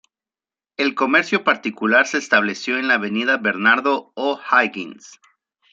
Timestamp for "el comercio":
0.77-1.43